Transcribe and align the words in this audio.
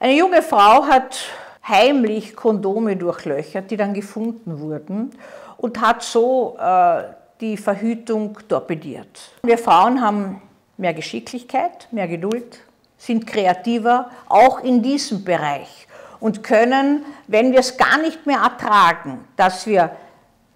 Eine 0.00 0.14
junge 0.14 0.42
Frau 0.42 0.86
hat 0.86 1.18
heimlich 1.66 2.36
Kondome 2.36 2.96
durchlöchert, 2.96 3.68
die 3.68 3.76
dann 3.76 3.94
gefunden 3.94 4.60
wurden 4.60 5.10
und 5.56 5.80
hat 5.80 6.04
so 6.04 6.56
äh, 6.56 7.02
die 7.40 7.56
Verhütung 7.56 8.38
torpediert. 8.48 9.32
Wir 9.42 9.58
Frauen 9.58 10.00
haben 10.00 10.40
mehr 10.76 10.94
Geschicklichkeit, 10.94 11.88
mehr 11.90 12.06
Geduld, 12.06 12.60
sind 12.96 13.26
kreativer, 13.26 14.08
auch 14.28 14.62
in 14.62 14.82
diesem 14.82 15.24
Bereich 15.24 15.88
und 16.20 16.44
können, 16.44 17.04
wenn 17.26 17.50
wir 17.50 17.58
es 17.58 17.76
gar 17.76 17.98
nicht 17.98 18.24
mehr 18.24 18.38
ertragen, 18.38 19.24
dass 19.36 19.66
wir 19.66 19.90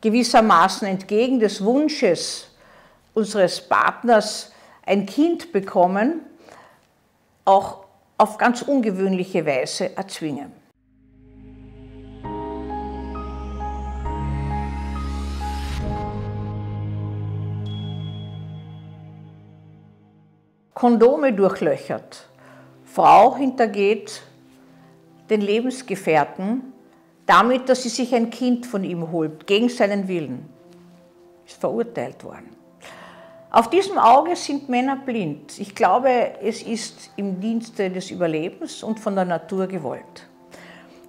gewissermaßen 0.03 0.87
entgegen 0.87 1.41
des 1.41 1.65
Wunsches 1.65 2.49
unseres 3.13 3.61
Partners 3.61 4.53
ein 4.87 5.05
Kind 5.05 5.51
bekommen, 5.51 6.21
auch 7.45 7.82
auf 8.23 8.39
ganz 8.39 8.63
ungewöhnliche 8.63 9.45
Weise 9.45 9.97
erzwingen. 9.97 10.53
Kondome 20.73 21.33
durchlöchert. 21.33 22.29
Frau 22.85 23.37
hintergeht 23.37 24.23
den 25.29 25.41
Lebensgefährten 25.41 26.73
damit, 27.27 27.69
dass 27.69 27.83
sie 27.83 27.89
sich 27.89 28.15
ein 28.15 28.31
Kind 28.31 28.67
von 28.67 28.85
ihm 28.85 29.11
holt, 29.11 29.49
gegen 29.49 29.69
seinen 29.69 30.07
Willen. 30.07 30.49
Ist 31.45 31.61
verurteilt 31.61 32.23
worden. 32.23 32.62
Auf 33.53 33.69
diesem 33.69 33.99
Auge 33.99 34.35
sind 34.35 34.71
Männer 34.71 34.97
blind. 34.97 35.59
Ich 35.59 35.75
glaube, 35.75 36.09
es 36.43 36.63
ist 36.63 37.11
im 37.17 37.39
Dienste 37.39 37.91
des 37.91 38.11
Überlebens 38.11 38.83
und 38.83 38.99
von 38.99 39.15
der 39.15 39.27
Natur 39.27 39.67
gewollt. 39.67 40.27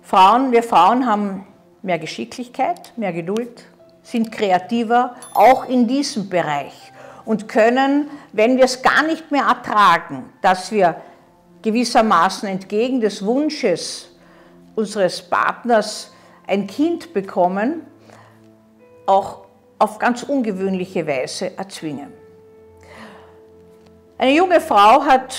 Frauen, 0.02 0.52
wir 0.52 0.62
Frauen 0.62 1.06
haben 1.06 1.48
mehr 1.84 2.00
Geschicklichkeit, 2.00 2.92
mehr 2.98 3.14
Geduld, 3.14 3.64
sind 4.02 4.30
kreativer, 4.30 5.16
auch 5.34 5.70
in 5.70 5.88
diesem 5.88 6.28
Bereich 6.28 6.74
und 7.24 7.48
können, 7.48 8.10
wenn 8.34 8.58
wir 8.58 8.66
es 8.66 8.82
gar 8.82 9.04
nicht 9.04 9.32
mehr 9.32 9.46
ertragen, 9.46 10.26
dass 10.42 10.70
wir 10.70 10.98
gewissermaßen 11.62 12.50
entgegen 12.50 13.00
des 13.00 13.26
Wunsches 13.26 14.18
unseres 14.76 15.22
Partners 15.22 16.12
ein 16.46 16.68
Kind 16.68 17.14
bekommen, 17.14 17.88
auch 19.06 19.46
auf 19.80 19.98
ganz 19.98 20.24
ungewöhnliche 20.24 21.08
Weise 21.08 21.58
erzwingen. 21.58 22.23
Eine 24.18 24.36
junge 24.36 24.62
Frau 24.62 25.04
hat 25.04 25.36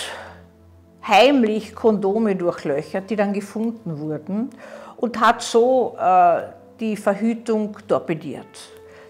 heimlich 1.07 1.75
Kondome 1.75 2.35
durchlöchert, 2.35 3.09
die 3.09 3.17
dann 3.17 3.33
gefunden 3.33 4.01
wurden 4.01 4.51
und 4.97 5.21
hat 5.21 5.43
so 5.43 5.97
äh, 5.99 6.43
die 6.81 6.97
Verhütung 6.97 7.77
torpediert. 7.87 8.47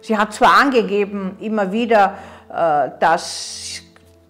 Sie 0.03 0.19
hat 0.19 0.35
zwar 0.35 0.61
angegeben 0.61 1.39
immer 1.41 1.73
wieder, 1.73 2.19
äh, 2.53 2.91
dass 3.01 3.81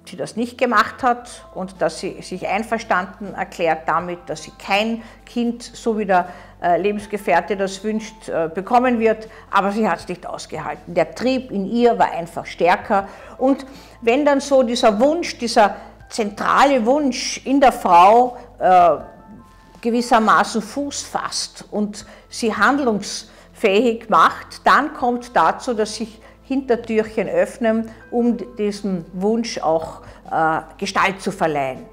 sie 0.05 0.17
das 0.17 0.37
nicht 0.37 0.57
gemacht 0.57 1.03
hat 1.03 1.45
und 1.55 1.83
dass 1.83 1.99
sie 1.99 2.23
sich 2.23 2.47
einverstanden 2.47 3.35
erklärt 3.35 3.89
damit, 3.89 4.21
dass 4.27 4.45
sie 4.45 4.53
kein 4.57 5.03
Kind, 5.27 5.65
so 5.65 5.99
wie 5.99 6.07
der 6.07 6.29
äh, 6.54 6.54
Lebensgefährte 6.77 7.57
das 7.57 7.83
wünscht, 7.85 8.29
äh, 8.29 8.49
bekommen 8.53 8.99
wird, 8.99 9.29
aber 9.51 9.73
sie 9.73 9.89
hat 9.89 10.01
es 10.01 10.09
nicht 10.09 10.27
ausgehalten. 10.27 10.95
Der 10.95 11.15
Trieb 11.15 11.51
in 11.51 11.67
ihr 11.67 11.99
war 11.99 12.13
einfach 12.13 12.47
stärker 12.47 13.09
und 13.39 13.67
wenn 14.01 14.25
dann 14.25 14.41
so 14.41 14.63
dieser 14.63 14.99
Wunsch, 15.01 15.39
dieser 15.39 15.77
zentrale 16.09 16.85
Wunsch 16.87 17.41
in 17.45 17.61
der 17.61 17.73
Frau 17.73 18.37
äh, 18.59 18.97
gewissermaßen 19.81 20.63
Fuß 20.63 21.03
fasst 21.03 21.65
und 21.71 22.07
sie 22.29 22.55
handlungsfähig 22.55 24.09
macht, 24.09 24.65
dann 24.65 24.95
kommt 24.95 25.37
dazu, 25.37 25.75
dass 25.75 25.97
sich 25.97 26.21
Hintertürchen 26.45 27.29
öffnen, 27.29 27.91
um 28.11 28.37
diesem 28.57 29.05
Wunsch 29.13 29.59
auch 29.59 30.03
äh, 30.31 30.61
Gestalt 30.79 31.21
zu 31.21 31.33
verleihen. 31.33 31.87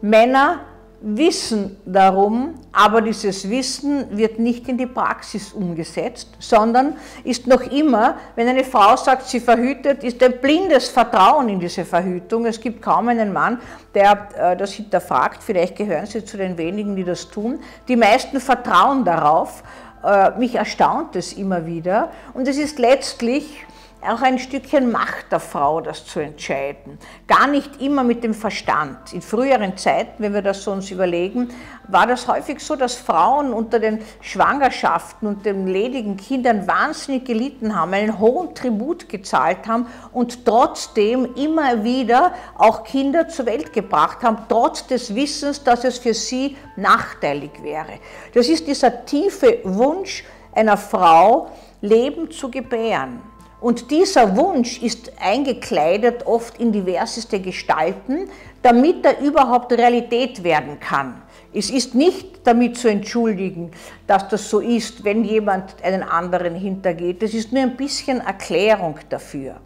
Männer 0.00 0.60
wissen 1.00 1.76
darum, 1.86 2.54
aber 2.72 3.00
dieses 3.00 3.48
Wissen 3.48 4.16
wird 4.16 4.38
nicht 4.38 4.68
in 4.68 4.76
die 4.76 4.86
Praxis 4.86 5.52
umgesetzt, 5.52 6.28
sondern 6.40 6.96
ist 7.24 7.46
noch 7.46 7.60
immer, 7.60 8.16
wenn 8.34 8.48
eine 8.48 8.64
Frau 8.64 8.96
sagt, 8.96 9.26
sie 9.26 9.38
verhütet, 9.38 10.02
ist 10.02 10.22
ein 10.22 10.40
blindes 10.40 10.88
Vertrauen 10.88 11.48
in 11.48 11.60
diese 11.60 11.84
Verhütung. 11.84 12.46
Es 12.46 12.60
gibt 12.60 12.82
kaum 12.82 13.08
einen 13.08 13.32
Mann, 13.32 13.60
der 13.94 14.28
äh, 14.36 14.56
das 14.56 14.72
hinterfragt. 14.72 15.42
Vielleicht 15.42 15.76
gehören 15.76 16.06
Sie 16.06 16.24
zu 16.24 16.36
den 16.36 16.58
wenigen, 16.58 16.96
die 16.96 17.04
das 17.04 17.28
tun. 17.30 17.60
Die 17.86 17.96
meisten 17.96 18.40
vertrauen 18.40 19.04
darauf. 19.04 19.62
Äh, 20.04 20.38
mich 20.38 20.56
erstaunt 20.56 21.14
es 21.16 21.32
immer 21.32 21.66
wieder. 21.66 22.10
Und 22.34 22.48
es 22.48 22.58
ist 22.58 22.78
letztlich 22.78 23.64
auch 24.00 24.22
ein 24.22 24.38
Stückchen 24.38 24.92
Macht 24.92 25.32
der 25.32 25.40
Frau, 25.40 25.80
das 25.80 26.06
zu 26.06 26.20
entscheiden. 26.20 26.98
Gar 27.26 27.48
nicht 27.48 27.82
immer 27.82 28.04
mit 28.04 28.22
dem 28.22 28.32
Verstand. 28.32 29.12
In 29.12 29.22
früheren 29.22 29.76
Zeiten, 29.76 30.22
wenn 30.22 30.34
wir 30.34 30.42
das 30.42 30.62
so 30.62 30.70
uns 30.70 30.90
überlegen, 30.90 31.48
war 31.88 32.06
das 32.06 32.28
häufig 32.28 32.60
so, 32.60 32.76
dass 32.76 32.94
Frauen 32.94 33.52
unter 33.52 33.80
den 33.80 34.00
Schwangerschaften 34.20 35.26
und 35.26 35.44
den 35.44 35.66
ledigen 35.66 36.16
Kindern 36.16 36.66
wahnsinnig 36.68 37.24
gelitten 37.24 37.74
haben, 37.74 37.92
einen 37.92 38.18
hohen 38.18 38.54
Tribut 38.54 39.08
gezahlt 39.08 39.66
haben 39.66 39.86
und 40.12 40.44
trotzdem 40.44 41.34
immer 41.34 41.82
wieder 41.82 42.32
auch 42.56 42.84
Kinder 42.84 43.28
zur 43.28 43.46
Welt 43.46 43.72
gebracht 43.72 44.22
haben, 44.22 44.38
trotz 44.48 44.86
des 44.86 45.14
Wissens, 45.14 45.64
dass 45.64 45.84
es 45.84 45.98
für 45.98 46.14
sie 46.14 46.56
nachteilig 46.76 47.50
wäre. 47.62 47.98
Das 48.32 48.48
ist 48.48 48.66
dieser 48.66 49.04
tiefe 49.04 49.58
Wunsch 49.64 50.24
einer 50.54 50.76
Frau, 50.76 51.48
Leben 51.80 52.30
zu 52.30 52.50
gebären. 52.50 53.22
Und 53.60 53.90
dieser 53.90 54.36
Wunsch 54.36 54.80
ist 54.82 55.10
eingekleidet 55.20 56.26
oft 56.26 56.58
in 56.58 56.70
diverseste 56.70 57.40
Gestalten, 57.40 58.30
damit 58.62 59.04
er 59.04 59.20
überhaupt 59.20 59.72
Realität 59.72 60.44
werden 60.44 60.78
kann. 60.78 61.22
Es 61.52 61.70
ist 61.70 61.94
nicht 61.94 62.46
damit 62.46 62.76
zu 62.76 62.88
entschuldigen, 62.88 63.72
dass 64.06 64.28
das 64.28 64.48
so 64.48 64.60
ist, 64.60 65.02
wenn 65.02 65.24
jemand 65.24 65.82
einen 65.82 66.02
anderen 66.02 66.54
hintergeht. 66.54 67.22
Es 67.22 67.34
ist 67.34 67.52
nur 67.52 67.62
ein 67.62 67.76
bisschen 67.76 68.20
Erklärung 68.20 68.98
dafür. 69.08 69.56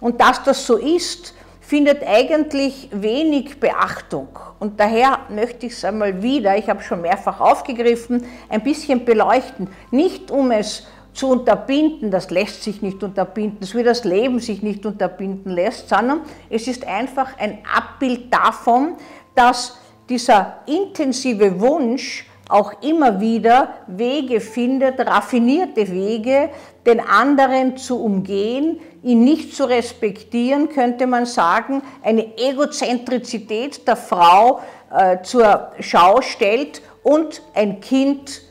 Und 0.00 0.20
dass 0.20 0.42
das 0.42 0.66
so 0.66 0.76
ist, 0.76 1.34
findet 1.60 2.02
eigentlich 2.04 2.88
wenig 2.92 3.60
Beachtung. 3.60 4.28
Und 4.58 4.80
daher 4.80 5.20
möchte 5.28 5.66
ich 5.66 5.72
es 5.74 5.84
einmal 5.84 6.20
wieder, 6.20 6.58
ich 6.58 6.68
habe 6.68 6.80
es 6.80 6.86
schon 6.86 7.00
mehrfach 7.00 7.40
aufgegriffen, 7.40 8.26
ein 8.48 8.62
bisschen 8.62 9.04
beleuchten. 9.04 9.68
Nicht 9.92 10.32
um 10.32 10.50
es 10.50 10.88
zu 11.12 11.28
unterbinden, 11.28 12.10
das 12.10 12.30
lässt 12.30 12.62
sich 12.62 12.82
nicht 12.82 13.02
unterbinden, 13.02 13.66
so 13.66 13.78
wie 13.78 13.82
das 13.82 14.04
Leben 14.04 14.38
sich 14.38 14.62
nicht 14.62 14.86
unterbinden 14.86 15.52
lässt, 15.52 15.88
sondern 15.88 16.20
es 16.48 16.66
ist 16.68 16.86
einfach 16.86 17.38
ein 17.38 17.58
Abbild 17.74 18.32
davon, 18.32 18.94
dass 19.34 19.78
dieser 20.08 20.58
intensive 20.66 21.60
Wunsch 21.60 22.26
auch 22.48 22.82
immer 22.82 23.20
wieder 23.20 23.74
Wege 23.86 24.40
findet, 24.40 24.98
raffinierte 25.00 25.88
Wege, 25.90 26.50
den 26.84 27.00
anderen 27.00 27.76
zu 27.76 28.02
umgehen, 28.02 28.80
ihn 29.02 29.24
nicht 29.24 29.54
zu 29.54 29.64
respektieren, 29.64 30.68
könnte 30.68 31.06
man 31.06 31.26
sagen, 31.26 31.82
eine 32.02 32.36
Egozentrizität 32.36 33.86
der 33.86 33.96
Frau 33.96 34.60
äh, 34.92 35.22
zur 35.22 35.70
Schau 35.80 36.20
stellt 36.22 36.82
und 37.02 37.42
ein 37.54 37.80
Kind 37.80 38.42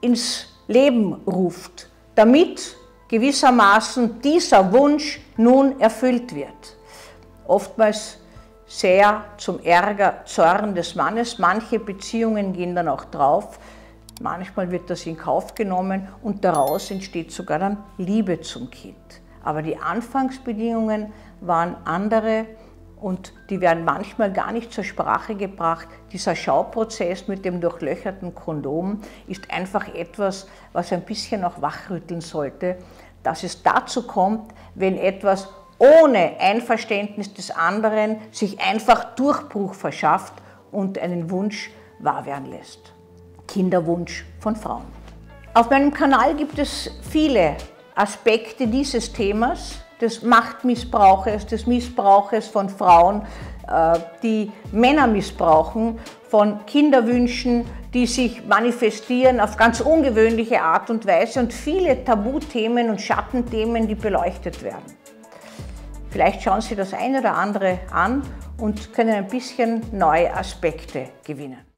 ins 0.00 0.51
Leben 0.72 1.14
ruft, 1.26 1.88
damit 2.14 2.76
gewissermaßen 3.08 4.20
dieser 4.20 4.72
Wunsch 4.72 5.20
nun 5.36 5.80
erfüllt 5.80 6.34
wird. 6.34 6.76
Oftmals 7.46 8.18
sehr 8.66 9.24
zum 9.36 9.62
Ärger, 9.62 10.22
Zorn 10.24 10.74
des 10.74 10.94
Mannes. 10.94 11.38
Manche 11.38 11.78
Beziehungen 11.78 12.54
gehen 12.54 12.74
dann 12.74 12.88
auch 12.88 13.04
drauf. 13.04 13.58
Manchmal 14.22 14.70
wird 14.70 14.88
das 14.88 15.04
in 15.04 15.16
Kauf 15.16 15.54
genommen 15.54 16.08
und 16.22 16.44
daraus 16.44 16.90
entsteht 16.90 17.32
sogar 17.32 17.58
dann 17.58 17.76
Liebe 17.98 18.40
zum 18.40 18.70
Kind. 18.70 18.96
Aber 19.44 19.60
die 19.60 19.76
Anfangsbedingungen 19.76 21.12
waren 21.40 21.76
andere 21.84 22.46
und 23.02 23.32
die 23.50 23.60
werden 23.60 23.84
manchmal 23.84 24.32
gar 24.32 24.52
nicht 24.52 24.72
zur 24.72 24.84
Sprache 24.84 25.34
gebracht. 25.34 25.88
Dieser 26.12 26.36
Schauprozess 26.36 27.26
mit 27.26 27.44
dem 27.44 27.60
durchlöcherten 27.60 28.34
Kondom 28.34 29.00
ist 29.26 29.50
einfach 29.50 29.92
etwas, 29.94 30.46
was 30.72 30.92
ein 30.92 31.02
bisschen 31.02 31.44
auch 31.44 31.60
wachrütteln 31.60 32.20
sollte, 32.20 32.78
dass 33.22 33.42
es 33.42 33.62
dazu 33.62 34.06
kommt, 34.06 34.52
wenn 34.74 34.96
etwas 34.96 35.48
ohne 35.78 36.38
Einverständnis 36.38 37.34
des 37.34 37.50
anderen 37.50 38.18
sich 38.30 38.60
einfach 38.60 39.16
Durchbruch 39.16 39.74
verschafft 39.74 40.34
und 40.70 40.98
einen 40.98 41.30
Wunsch 41.30 41.70
wahr 41.98 42.24
werden 42.24 42.46
lässt. 42.46 42.92
Kinderwunsch 43.48 44.24
von 44.38 44.54
Frauen. 44.54 44.84
Auf 45.54 45.70
meinem 45.70 45.92
Kanal 45.92 46.36
gibt 46.36 46.58
es 46.58 46.90
viele 47.10 47.56
Aspekte 47.94 48.68
dieses 48.68 49.12
Themas 49.12 49.80
des 50.02 50.22
Machtmissbrauches, 50.22 51.46
des 51.46 51.66
Missbrauches 51.66 52.48
von 52.48 52.68
Frauen, 52.68 53.22
äh, 53.68 53.98
die 54.22 54.52
Männer 54.72 55.06
missbrauchen, 55.06 55.98
von 56.28 56.66
Kinderwünschen, 56.66 57.64
die 57.94 58.06
sich 58.06 58.44
manifestieren 58.46 59.38
auf 59.38 59.56
ganz 59.56 59.80
ungewöhnliche 59.80 60.60
Art 60.60 60.90
und 60.90 61.06
Weise 61.06 61.40
und 61.40 61.52
viele 61.52 62.04
Tabuthemen 62.04 62.90
und 62.90 63.00
Schattenthemen, 63.00 63.86
die 63.86 63.94
beleuchtet 63.94 64.62
werden. 64.62 64.84
Vielleicht 66.10 66.42
schauen 66.42 66.60
Sie 66.60 66.74
das 66.74 66.92
eine 66.92 67.20
oder 67.20 67.34
andere 67.34 67.78
an 67.90 68.22
und 68.58 68.92
können 68.92 69.14
ein 69.14 69.28
bisschen 69.28 69.82
neue 69.92 70.34
Aspekte 70.34 71.08
gewinnen. 71.24 71.64